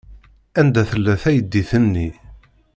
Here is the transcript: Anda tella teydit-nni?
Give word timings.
Anda 0.59 0.83
tella 0.89 1.13
teydit-nni? 1.23 2.09